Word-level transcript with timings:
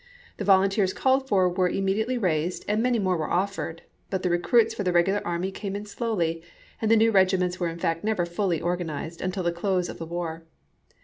The 0.37 0.43
volunteers 0.45 0.95
called 0.95 1.27
for 1.27 1.47
were 1.47 1.69
immediately 1.69 2.17
raised 2.17 2.65
and 2.67 2.81
many 2.81 2.97
more 2.97 3.15
were 3.17 3.29
offered; 3.29 3.83
but 4.09 4.23
the 4.23 4.31
recruits 4.31 4.73
for 4.73 4.81
the 4.81 4.91
regular 4.91 5.21
army 5.23 5.51
came 5.51 5.75
in 5.75 5.85
slowly, 5.85 6.41
and 6.81 6.89
the 6.89 6.97
new 6.97 7.11
regiments 7.11 7.59
were 7.59 7.67
in 7.69 7.77
fact 7.77 8.03
never 8.03 8.25
fully 8.25 8.59
organized 8.59 9.21
until 9.21 9.43
the 9.43 9.51
close 9.51 9.89
of 9.89 9.99
the 9.99 10.07
war. 10.07 10.43